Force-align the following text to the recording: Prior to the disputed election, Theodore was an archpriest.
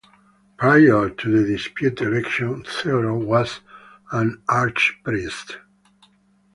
Prior 0.57 1.11
to 1.11 1.29
the 1.29 1.45
disputed 1.47 2.01
election, 2.07 2.63
Theodore 2.67 3.19
was 3.19 3.59
an 4.11 4.41
archpriest. 4.49 5.57